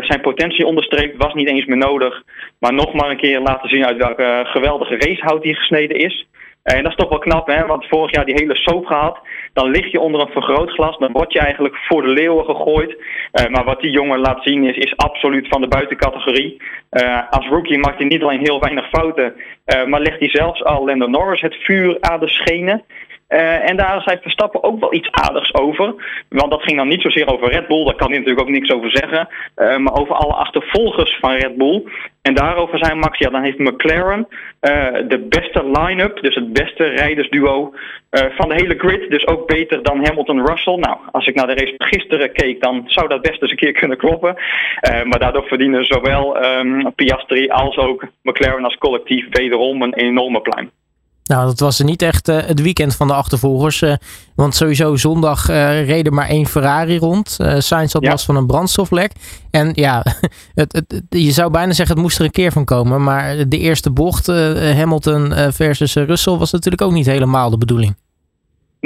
zijn 0.00 0.20
potentie 0.20 0.66
onderstreept, 0.66 1.22
was 1.22 1.34
niet 1.34 1.48
eens 1.48 1.64
meer 1.64 1.76
nodig. 1.76 2.22
Maar 2.58 2.72
nog 2.72 2.92
maar 2.92 3.10
een 3.10 3.16
keer 3.16 3.40
laten 3.40 3.68
zien 3.68 3.86
uit 3.86 3.96
welke 3.96 4.42
geweldige 4.44 4.96
racehout 4.96 5.44
hij 5.44 5.54
gesneden 5.54 5.96
is. 5.96 6.26
En 6.62 6.82
dat 6.82 6.92
is 6.92 6.96
toch 6.96 7.08
wel 7.08 7.18
knap, 7.18 7.46
hè? 7.46 7.66
want 7.66 7.86
vorig 7.86 8.10
jaar 8.10 8.24
die 8.24 8.34
hele 8.34 8.56
soap 8.56 8.86
gehad. 8.86 9.18
Dan 9.52 9.70
lig 9.70 9.90
je 9.90 10.00
onder 10.00 10.20
een 10.20 10.32
vergrootglas, 10.32 10.98
dan 10.98 11.12
word 11.12 11.32
je 11.32 11.38
eigenlijk 11.38 11.76
voor 11.76 12.02
de 12.02 12.08
leeuwen 12.08 12.44
gegooid. 12.44 12.90
Uh, 12.90 13.46
maar 13.46 13.64
wat 13.64 13.80
die 13.80 13.90
jongen 13.90 14.18
laat 14.18 14.42
zien 14.42 14.64
is, 14.64 14.76
is 14.76 14.96
absoluut 14.96 15.48
van 15.48 15.60
de 15.60 15.68
buitencategorie. 15.68 16.62
Uh, 16.90 17.30
als 17.30 17.48
rookie 17.48 17.78
maakt 17.78 17.98
hij 17.98 18.06
niet 18.06 18.22
alleen 18.22 18.40
heel 18.40 18.60
weinig 18.60 18.88
fouten, 18.88 19.34
maar 19.86 20.00
legt 20.00 20.18
hij 20.18 20.28
zelfs 20.28 20.64
al 20.64 20.86
Lando 20.86 21.06
Norris 21.06 21.40
het 21.40 21.54
vuur 21.54 21.96
aan 22.00 22.20
de 22.20 22.28
schenen. 22.28 22.84
Uh, 23.32 23.68
en 23.68 23.76
daar 23.76 24.02
zei 24.02 24.18
Verstappen 24.20 24.62
ook 24.62 24.80
wel 24.80 24.94
iets 24.94 25.10
aardigs 25.10 25.54
over. 25.54 25.94
Want 26.28 26.50
dat 26.50 26.62
ging 26.62 26.76
dan 26.76 26.88
niet 26.88 27.02
zozeer 27.02 27.26
over 27.26 27.50
Red 27.50 27.66
Bull, 27.66 27.84
daar 27.84 27.94
kan 27.94 28.08
hij 28.08 28.18
natuurlijk 28.18 28.46
ook 28.46 28.54
niks 28.54 28.70
over 28.70 28.90
zeggen. 28.90 29.28
Uh, 29.56 29.76
maar 29.76 29.94
over 29.94 30.14
alle 30.14 30.32
achtervolgers 30.32 31.18
van 31.20 31.32
Red 31.32 31.56
Bull. 31.56 31.82
En 32.22 32.34
daarover 32.34 32.78
zei 32.78 32.94
Max, 32.94 33.18
ja, 33.18 33.30
dan 33.30 33.42
heeft 33.42 33.58
McLaren 33.58 34.28
uh, 34.28 34.86
de 35.08 35.26
beste 35.28 35.70
line-up, 35.70 36.18
dus 36.20 36.34
het 36.34 36.52
beste 36.52 36.84
rijdersduo 36.84 37.74
van 38.10 38.48
de 38.48 38.54
hele 38.54 38.74
grid. 38.78 39.10
Dus 39.10 39.26
ook 39.26 39.46
beter 39.46 39.82
dan 39.82 40.04
Hamilton-Russell. 40.04 40.76
Nou, 40.76 40.96
als 41.12 41.26
ik 41.26 41.34
naar 41.34 41.46
de 41.46 41.54
race 41.54 41.74
gisteren 41.78 42.32
keek, 42.32 42.62
dan 42.62 42.82
zou 42.86 43.08
dat 43.08 43.22
best 43.22 43.42
eens 43.42 43.50
een 43.50 43.56
keer 43.56 43.72
kunnen 43.80 43.96
kloppen. 43.96 44.36
maar 45.04 45.18
daardoor 45.18 45.44
verdienen 45.44 45.84
zowel 45.84 46.44
um, 46.44 46.94
Piastri 46.94 47.48
als 47.48 47.76
ook 47.76 48.06
McLaren 48.22 48.64
als 48.64 48.78
collectief 48.78 49.26
wederom 49.30 49.82
een 49.82 49.94
enorme 49.94 50.40
pluim. 50.40 50.70
Nou, 51.24 51.46
dat 51.46 51.60
was 51.60 51.80
niet 51.80 52.02
echt 52.02 52.28
uh, 52.28 52.38
het 52.44 52.60
weekend 52.60 52.94
van 52.94 53.06
de 53.06 53.14
achtervolgers. 53.14 53.80
Uh, 53.80 53.94
want 54.34 54.54
sowieso 54.54 54.96
zondag 54.96 55.50
uh, 55.50 55.86
reden 55.86 56.14
maar 56.14 56.28
één 56.28 56.46
Ferrari 56.46 56.98
rond. 56.98 57.36
Sainz 57.58 57.92
had 57.92 58.02
ja. 58.02 58.10
last 58.10 58.24
van 58.24 58.36
een 58.36 58.46
brandstoflek. 58.46 59.12
En 59.50 59.70
ja, 59.74 60.04
het, 60.54 60.72
het, 60.72 61.02
je 61.08 61.32
zou 61.32 61.50
bijna 61.50 61.72
zeggen 61.72 61.94
het 61.94 62.04
moest 62.04 62.18
er 62.18 62.24
een 62.24 62.30
keer 62.30 62.52
van 62.52 62.64
komen. 62.64 63.02
Maar 63.02 63.48
de 63.48 63.58
eerste 63.58 63.90
bocht, 63.90 64.26
Hamilton 64.26 65.32
versus 65.52 65.94
Russell, 65.94 66.36
was 66.36 66.50
natuurlijk 66.50 66.82
ook 66.82 66.92
niet 66.92 67.06
helemaal 67.06 67.50
de 67.50 67.58
bedoeling. 67.58 67.94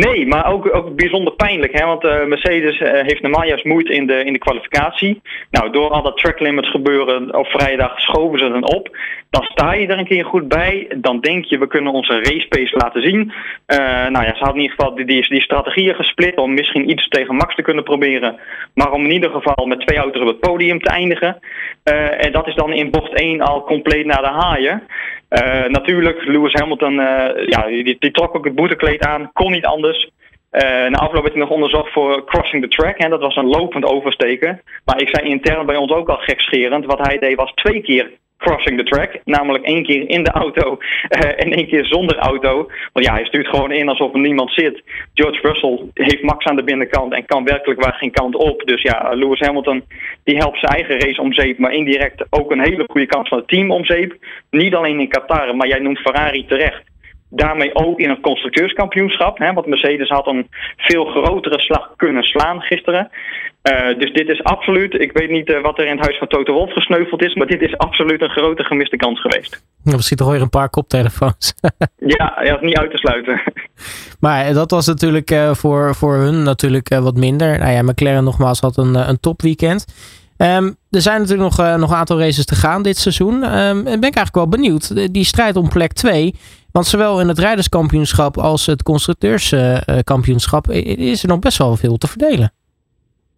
Nee, 0.04 0.26
maar 0.26 0.52
ook, 0.52 0.74
ook 0.74 0.96
bijzonder 0.96 1.32
pijnlijk. 1.32 1.78
Hè? 1.78 1.86
Want 1.86 2.04
uh, 2.04 2.24
Mercedes 2.24 2.80
uh, 2.80 2.90
heeft 2.90 3.22
normaal 3.22 3.44
juist 3.44 3.64
moeite 3.64 3.92
in 3.92 4.06
de, 4.06 4.24
in 4.24 4.32
de 4.32 4.38
kwalificatie. 4.38 5.20
Nou, 5.50 5.70
door 5.70 5.90
al 5.90 6.02
dat 6.02 6.16
track 6.16 6.40
limits 6.40 6.70
gebeuren 6.70 7.34
op 7.34 7.46
vrijdag 7.46 8.00
schoven 8.00 8.38
ze 8.38 8.48
dan 8.48 8.74
op. 8.74 8.96
Dan 9.30 9.42
sta 9.42 9.72
je 9.72 9.86
er 9.86 9.98
een 9.98 10.06
keer 10.06 10.24
goed 10.24 10.48
bij. 10.48 10.86
Dan 10.96 11.20
denk 11.20 11.44
je, 11.44 11.58
we 11.58 11.66
kunnen 11.66 11.92
onze 11.92 12.12
race 12.12 12.46
pace 12.48 12.76
laten 12.76 13.02
zien. 13.02 13.32
Uh, 13.66 13.78
nou 14.08 14.24
ja, 14.24 14.34
ze 14.34 14.44
hadden 14.44 14.54
in 14.54 14.62
ieder 14.62 14.76
geval 14.76 14.94
die, 14.94 15.04
die, 15.04 15.28
die 15.28 15.42
strategieën 15.42 15.94
gesplit 15.94 16.36
om 16.36 16.54
misschien 16.54 16.90
iets 16.90 17.08
tegen 17.08 17.34
Max 17.34 17.54
te 17.54 17.62
kunnen 17.62 17.84
proberen. 17.84 18.36
Maar 18.74 18.92
om 18.92 19.04
in 19.04 19.12
ieder 19.12 19.30
geval 19.30 19.66
met 19.66 19.80
twee 19.80 19.98
auto's 19.98 20.22
op 20.22 20.28
het 20.28 20.40
podium 20.40 20.80
te 20.80 20.90
eindigen. 20.90 21.38
en 22.18 22.32
dat 22.32 22.46
is 22.46 22.54
dan 22.54 22.72
in 22.72 22.90
bocht 22.90 23.14
1 23.14 23.40
al 23.40 23.64
compleet 23.64 24.06
naar 24.06 24.22
de 24.22 24.40
haaien. 24.40 24.82
Uh, 25.30 25.66
natuurlijk, 25.66 26.24
Lewis 26.24 26.52
Hamilton, 26.52 26.92
uh, 26.92 27.46
ja, 27.46 27.66
die, 27.66 27.96
die, 27.98 28.10
trok 28.10 28.36
ook 28.36 28.44
het 28.44 28.54
boetekleed 28.54 29.06
aan, 29.06 29.30
kon 29.32 29.52
niet 29.52 29.66
anders. 29.66 30.10
Uh, 30.52 30.62
na 30.62 30.98
afloop 30.98 31.22
werd 31.22 31.34
hij 31.34 31.42
nog 31.42 31.50
onderzocht 31.50 31.92
voor 31.92 32.24
crossing 32.24 32.62
the 32.62 32.68
track. 32.68 32.98
Hè, 32.98 33.08
dat 33.08 33.20
was 33.20 33.36
een 33.36 33.46
lopend 33.46 33.84
oversteken. 33.84 34.62
Maar 34.84 35.00
ik 35.00 35.08
zei 35.08 35.28
intern 35.28 35.66
bij 35.66 35.76
ons 35.76 35.92
ook 35.92 36.08
al 36.08 36.16
gekscherend. 36.16 36.84
Wat 36.84 37.06
hij 37.06 37.18
deed 37.18 37.36
was 37.36 37.52
twee 37.52 37.80
keer 37.80 38.10
crossing 38.38 38.78
the 38.78 38.84
track. 38.84 39.20
Namelijk 39.24 39.64
één 39.64 39.82
keer 39.82 40.08
in 40.08 40.22
de 40.22 40.30
auto 40.30 40.78
uh, 41.08 41.30
en 41.36 41.52
één 41.52 41.66
keer 41.66 41.84
zonder 41.84 42.16
auto. 42.16 42.70
Want 42.92 43.06
ja, 43.06 43.12
hij 43.12 43.24
stuurt 43.24 43.46
gewoon 43.48 43.72
in 43.72 43.88
alsof 43.88 44.12
er 44.12 44.20
niemand 44.20 44.52
zit. 44.52 44.82
George 45.14 45.40
Russell 45.42 45.80
heeft 45.94 46.22
Max 46.22 46.44
aan 46.44 46.56
de 46.56 46.64
binnenkant 46.64 47.12
en 47.12 47.26
kan 47.26 47.44
werkelijk 47.44 47.82
waar 47.82 47.94
geen 47.94 48.10
kant 48.10 48.34
op. 48.34 48.62
Dus 48.64 48.82
ja, 48.82 49.10
Lewis 49.14 49.40
Hamilton 49.40 49.84
die 50.24 50.36
helpt 50.36 50.58
zijn 50.58 50.72
eigen 50.72 51.00
race 51.00 51.20
om 51.20 51.32
zeep, 51.32 51.58
maar 51.58 51.72
indirect 51.72 52.24
ook 52.30 52.50
een 52.50 52.64
hele 52.64 52.84
goede 52.86 53.06
kans 53.06 53.28
van 53.28 53.38
het 53.38 53.48
team 53.48 53.70
om 53.70 53.84
zeep. 53.84 54.16
Niet 54.50 54.74
alleen 54.74 55.00
in 55.00 55.08
Qatar, 55.08 55.56
maar 55.56 55.68
jij 55.68 55.78
noemt 55.78 55.98
Ferrari 55.98 56.46
terecht 56.46 56.82
daarmee 57.36 57.74
ook 57.74 57.98
in 57.98 58.10
het 58.10 58.20
constructeurskampioenschap. 58.20 59.38
Hè, 59.38 59.52
want 59.52 59.66
Mercedes 59.66 60.08
had 60.08 60.26
een 60.26 60.48
veel 60.76 61.04
grotere 61.04 61.60
slag 61.60 61.92
kunnen 61.96 62.22
slaan 62.22 62.60
gisteren. 62.60 63.10
Uh, 63.62 63.98
dus 63.98 64.12
dit 64.12 64.28
is 64.28 64.42
absoluut, 64.42 64.94
ik 64.94 65.12
weet 65.12 65.30
niet 65.30 65.48
uh, 65.48 65.62
wat 65.62 65.78
er 65.78 65.84
in 65.84 65.96
het 65.96 66.04
huis 66.04 66.18
van 66.18 66.28
Toto 66.28 66.52
Wolf 66.52 66.72
gesneuveld 66.72 67.22
is, 67.22 67.34
maar 67.34 67.46
dit 67.46 67.60
is 67.60 67.78
absoluut 67.78 68.22
een 68.22 68.30
grote 68.30 68.64
gemiste 68.64 68.96
kans 68.96 69.20
geweest. 69.20 69.64
Ja, 69.82 69.96
we 69.96 70.02
zitten 70.02 70.30
weer 70.30 70.40
een 70.40 70.48
paar 70.48 70.70
koptelefoons. 70.70 71.54
ja, 72.16 72.40
ja, 72.42 72.58
niet 72.60 72.76
uit 72.76 72.90
te 72.90 72.96
sluiten. 72.96 73.40
Maar 74.20 74.52
dat 74.52 74.70
was 74.70 74.86
natuurlijk 74.86 75.30
uh, 75.30 75.54
voor, 75.54 75.94
voor 75.94 76.14
hun 76.14 76.42
natuurlijk 76.42 76.88
wat 76.88 77.16
minder. 77.16 77.58
Nou 77.58 77.72
ja, 77.72 77.82
McLaren 77.82 78.24
nogmaals 78.24 78.60
had 78.60 78.76
een, 78.76 78.94
een 78.94 79.20
topweekend. 79.20 79.84
Um, 80.38 80.76
er 80.90 81.02
zijn 81.02 81.20
natuurlijk 81.20 81.56
nog, 81.56 81.76
nog 81.78 81.90
een 81.90 81.96
aantal 81.96 82.18
races 82.18 82.44
te 82.44 82.54
gaan 82.54 82.82
dit 82.82 82.98
seizoen. 82.98 83.34
Um, 83.34 83.42
en 83.76 83.82
ben 83.84 83.94
ik 83.94 84.02
eigenlijk 84.02 84.34
wel 84.34 84.48
benieuwd. 84.48 85.12
Die 85.12 85.24
strijd 85.24 85.56
om 85.56 85.68
plek 85.68 85.92
2. 85.92 86.34
Want 86.70 86.86
zowel 86.86 87.20
in 87.20 87.28
het 87.28 87.38
rijderskampioenschap 87.38 88.38
als 88.38 88.66
het 88.66 88.82
constructeurskampioenschap 88.82 90.70
is 90.70 91.22
er 91.22 91.28
nog 91.28 91.38
best 91.38 91.58
wel 91.58 91.76
veel 91.76 91.96
te 91.96 92.06
verdelen. 92.06 92.52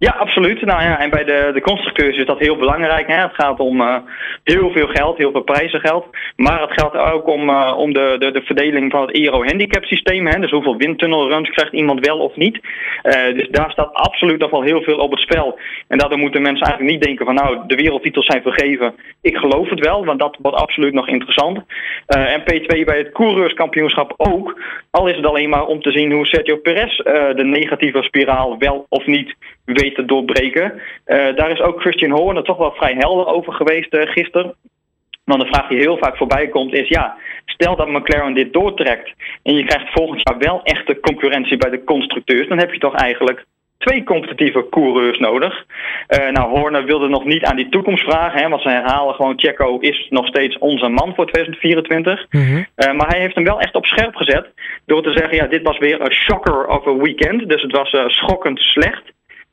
Ja, 0.01 0.11
absoluut. 0.11 0.61
Nou 0.61 0.83
ja, 0.83 1.01
en 1.01 1.11
bij 1.11 1.25
de, 1.25 1.51
de 1.53 1.61
constructeurs 1.61 2.17
is 2.17 2.27
dat 2.27 2.39
heel 2.39 2.57
belangrijk. 2.57 3.07
Hè? 3.07 3.21
Het 3.21 3.35
gaat 3.35 3.61
om 3.61 3.81
uh, 3.81 3.97
heel 4.45 4.71
veel 4.71 4.87
geld, 4.87 5.19
heel 5.19 5.31
veel 5.31 5.43
prijzengeld. 5.43 6.07
Maar 6.37 6.61
het 6.61 6.81
gaat 6.81 6.97
ook 6.97 7.27
om, 7.27 7.49
uh, 7.49 7.75
om 7.77 7.93
de, 7.93 8.17
de, 8.19 8.31
de 8.31 8.43
verdeling 8.43 8.91
van 8.91 9.01
het 9.01 9.17
Aero 9.17 9.45
handicap 9.45 9.85
systeem. 9.85 10.27
Hè? 10.27 10.41
Dus 10.41 10.51
hoeveel 10.51 10.77
windtunnelruns 10.77 11.51
krijgt 11.51 11.73
iemand 11.73 12.07
wel 12.07 12.19
of 12.19 12.37
niet. 12.37 12.55
Uh, 12.55 13.13
dus 13.37 13.49
daar 13.51 13.71
staat 13.71 13.93
absoluut 13.93 14.39
nog 14.39 14.51
wel 14.51 14.63
heel 14.63 14.83
veel 14.83 14.97
op 14.99 15.11
het 15.11 15.21
spel. 15.21 15.59
En 15.89 15.99
daardoor 15.99 16.19
moeten 16.19 16.43
mensen 16.43 16.67
eigenlijk 16.67 16.95
niet 16.95 17.05
denken 17.05 17.27
van 17.27 17.35
nou, 17.35 17.67
de 17.67 17.75
wereldtitels 17.75 18.27
zijn 18.27 18.43
vergeven. 18.43 18.95
Ik 19.23 19.37
geloof 19.37 19.71
het 19.71 19.81
wel, 19.81 20.05
want 20.05 20.19
dat 20.21 20.37
wordt 20.41 20.57
absoluut 20.57 20.93
nog 20.93 21.09
interessant. 21.09 21.61
en 22.07 22.41
P2 22.41 22.85
bij 22.85 22.99
het 22.99 23.13
coureurskampioenschap 23.13 24.15
ook. 24.17 24.61
Al 24.91 25.07
is 25.07 25.17
het 25.17 25.27
alleen 25.27 25.49
maar 25.49 25.67
om 25.67 25.83
te 25.83 25.91
zien 25.91 26.13
hoe 26.13 26.27
Sergio 26.27 26.57
Perez 26.57 26.97
de 26.97 27.45
negatieve 27.45 28.03
spiraal 28.03 28.59
wel 28.59 28.87
of 28.89 29.07
niet 29.07 29.35
weet 29.73 29.95
te 29.95 30.05
doorbreken. 30.05 30.73
Uh, 30.73 31.37
daar 31.37 31.51
is 31.51 31.61
ook 31.61 31.81
Christian 31.81 32.11
Horner 32.11 32.43
toch 32.43 32.57
wel 32.57 32.73
vrij 32.73 32.95
helder 32.99 33.27
over 33.27 33.53
geweest 33.53 33.95
uh, 33.95 34.03
gisteren. 34.03 34.55
Want 35.25 35.41
de 35.41 35.47
vraag 35.47 35.69
die 35.69 35.79
heel 35.79 35.99
vaak 35.99 36.17
voorbij 36.17 36.49
komt 36.49 36.75
is: 36.75 36.89
ja, 36.89 37.17
stel 37.45 37.77
dat 37.77 37.89
McLaren 37.89 38.35
dit 38.35 38.53
doortrekt 38.53 39.13
en 39.43 39.55
je 39.55 39.65
krijgt 39.65 39.93
volgend 39.93 40.21
jaar 40.29 40.39
wel 40.39 40.63
echte 40.63 41.01
concurrentie 41.01 41.57
bij 41.57 41.71
de 41.71 41.85
constructeurs, 41.85 42.49
dan 42.49 42.59
heb 42.59 42.73
je 42.73 42.79
toch 42.79 42.95
eigenlijk 42.95 43.45
twee 43.79 44.05
competitieve 44.05 44.67
coureurs 44.71 45.19
nodig. 45.19 45.65
Uh, 46.09 46.29
nou, 46.31 46.49
Horner 46.59 46.85
wilde 46.85 47.09
nog 47.09 47.25
niet 47.25 47.45
aan 47.45 47.57
die 47.57 47.69
toekomst 47.69 48.05
vragen, 48.05 48.41
hè, 48.43 48.49
want 48.49 48.63
ze 48.63 48.69
herhalen 48.69 49.15
gewoon: 49.15 49.39
Checo 49.39 49.79
is 49.79 50.07
nog 50.11 50.27
steeds 50.27 50.59
onze 50.59 50.89
man 50.89 51.15
voor 51.15 51.27
2024. 51.27 52.27
Mm 52.31 52.41
-hmm. 52.41 52.67
uh, 52.77 52.93
maar 52.93 53.09
hij 53.09 53.21
heeft 53.21 53.35
hem 53.35 53.45
wel 53.45 53.61
echt 53.61 53.75
op 53.75 53.87
scherp 53.87 54.15
gezet 54.15 54.47
door 54.87 55.03
te 55.03 55.13
zeggen: 55.13 55.37
ja, 55.37 55.47
dit 55.47 55.63
was 55.63 55.79
weer 55.79 56.01
een 56.01 56.13
shocker 56.13 56.67
of 56.67 56.87
a 56.87 56.97
weekend. 56.97 57.49
Dus 57.49 57.63
het 57.63 57.73
was 57.73 57.93
uh, 57.93 58.09
schokkend 58.09 58.59
slecht. 58.59 59.03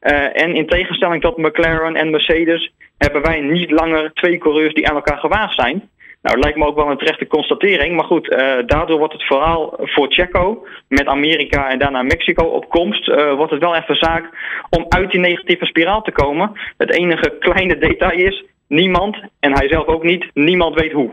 Uh, 0.05 0.41
en 0.41 0.55
in 0.55 0.67
tegenstelling 0.67 1.21
tot 1.21 1.38
McLaren 1.38 1.95
en 1.95 2.09
Mercedes 2.09 2.71
hebben 2.97 3.21
wij 3.21 3.39
niet 3.39 3.71
langer 3.71 4.13
twee 4.13 4.38
coureurs 4.38 4.74
die 4.74 4.89
aan 4.89 4.95
elkaar 4.95 5.17
gewaagd 5.17 5.55
zijn. 5.55 5.89
Nou, 6.21 6.35
dat 6.35 6.43
lijkt 6.43 6.57
me 6.57 6.65
ook 6.65 6.75
wel 6.75 6.89
een 6.91 6.97
terechte 6.97 7.27
constatering. 7.27 7.95
Maar 7.95 8.05
goed, 8.05 8.31
uh, 8.31 8.53
daardoor 8.65 8.97
wordt 8.97 9.13
het 9.13 9.25
vooral 9.25 9.74
voor 9.79 10.07
Checo 10.12 10.67
met 10.88 11.05
Amerika 11.05 11.69
en 11.69 11.79
daarna 11.79 12.01
Mexico 12.01 12.43
op 12.45 12.69
komst, 12.69 13.07
uh, 13.07 13.33
wordt 13.33 13.51
het 13.51 13.62
wel 13.62 13.75
even 13.75 13.95
zaak 13.95 14.29
om 14.69 14.85
uit 14.89 15.12
die 15.12 15.19
negatieve 15.19 15.65
spiraal 15.65 16.01
te 16.01 16.12
komen. 16.12 16.51
Het 16.77 16.91
enige 16.91 17.35
kleine 17.39 17.77
detail 17.77 18.19
is, 18.19 18.43
niemand, 18.67 19.17
en 19.39 19.53
hij 19.53 19.67
zelf 19.67 19.85
ook 19.85 20.03
niet, 20.03 20.29
niemand 20.33 20.79
weet 20.79 20.91
hoe. 20.91 21.12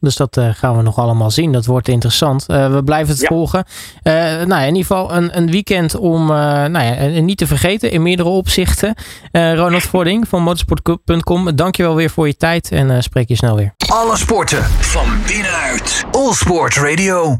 Dus 0.00 0.16
dat 0.16 0.36
uh, 0.36 0.48
gaan 0.52 0.76
we 0.76 0.82
nog 0.82 0.98
allemaal 0.98 1.30
zien. 1.30 1.52
Dat 1.52 1.66
wordt 1.66 1.88
interessant. 1.88 2.44
Uh, 2.48 2.72
we 2.72 2.84
blijven 2.84 3.12
het 3.12 3.20
ja. 3.20 3.28
volgen. 3.28 3.64
Uh, 4.02 4.12
nou, 4.44 4.60
in 4.60 4.66
ieder 4.66 4.80
geval 4.80 5.14
een, 5.14 5.36
een 5.36 5.50
weekend 5.50 5.96
om 5.96 6.26
nou 6.26 6.80
ja, 6.80 7.20
niet 7.20 7.38
te 7.38 7.46
vergeten 7.46 7.90
in 7.90 8.02
meerdere 8.02 8.28
opzichten. 8.28 8.94
Ronald 9.32 9.82
Vording 9.82 10.28
van 10.28 10.42
motorsport.com. 10.42 11.56
Dankjewel 11.56 11.94
weer 11.94 12.10
voor 12.10 12.26
je 12.26 12.36
tijd 12.36 12.72
en 12.72 13.02
spreek 13.02 13.28
je 13.28 13.36
snel 13.36 13.56
weer. 13.56 13.74
Alle 13.86 14.16
sporten 14.16 14.64
van 14.64 15.06
binnenuit. 15.26 16.04
All 16.10 16.32
Sport 16.32 16.74
Radio. 16.74 17.36